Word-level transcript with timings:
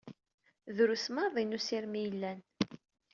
Drus 0.75 1.05
maḍi 1.15 1.43
n 1.43 1.55
usirem 1.57 1.93
i 1.95 2.01
yellan. 2.03 2.39